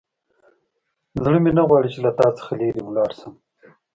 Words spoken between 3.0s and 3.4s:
شم.